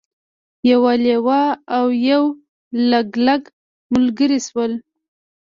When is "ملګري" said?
3.93-4.39